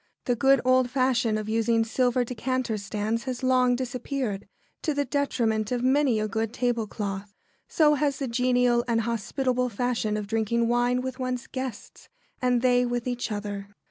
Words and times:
The 0.25 0.35
good 0.35 0.61
old 0.65 0.89
fashion 0.89 1.37
of 1.37 1.47
using 1.47 1.83
silver 1.83 2.23
decanter 2.25 2.75
stands 2.79 3.25
has 3.25 3.43
long 3.43 3.75
disappeared, 3.75 4.47
to 4.81 4.95
the 4.95 5.05
detriment 5.05 5.71
of 5.71 5.83
many 5.83 6.19
a 6.19 6.27
good 6.27 6.53
tablecloth. 6.55 7.35
So 7.67 7.93
has 7.93 8.17
the 8.17 8.27
genial 8.27 8.83
and 8.87 9.01
hospitable 9.01 9.69
fashion 9.69 10.17
of 10.17 10.25
drinking 10.25 10.67
wine 10.67 11.01
with 11.01 11.19
one's 11.19 11.45
guests, 11.45 12.09
and 12.41 12.63
they 12.63 12.83
with 12.83 13.05
each 13.07 13.31
other. 13.31 13.67